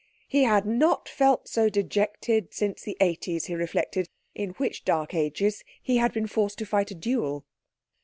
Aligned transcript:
He 0.27 0.45
had 0.45 0.65
not 0.65 1.07
felt 1.07 1.47
so 1.47 1.69
dejected 1.69 2.55
since 2.55 2.81
the 2.81 2.97
eighties, 2.99 3.45
he 3.45 3.53
reflected, 3.53 4.09
in 4.33 4.53
which 4.53 4.83
dark 4.83 5.13
ages 5.13 5.63
he 5.79 5.97
had 5.97 6.11
been 6.11 6.25
forced 6.25 6.57
to 6.57 6.65
fight 6.65 6.89
a 6.89 6.95
duel. 6.95 7.45